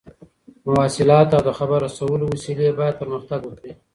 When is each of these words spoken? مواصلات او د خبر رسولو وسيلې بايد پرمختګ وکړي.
مواصلات 0.65 1.29
او 1.35 1.41
د 1.47 1.49
خبر 1.57 1.79
رسولو 1.87 2.25
وسيلې 2.33 2.69
بايد 2.79 2.95
پرمختګ 3.01 3.39
وکړي. 3.45 3.71